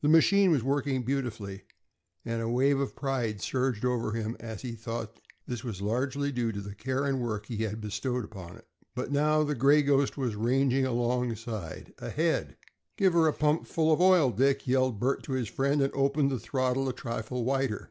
[0.00, 1.62] The machine was working beautifully,
[2.24, 6.30] and a wave of pride surged over him as he thought that this was largely
[6.30, 8.66] due to the care and work he had bestowed upon it.
[8.94, 12.56] But now the "Gray Ghost" was ranging alongside ahead
[12.96, 16.30] "Give her a pump full of oil, Dick," yelled Bert to his friend, and opened
[16.30, 17.90] the throttle a trifle wider.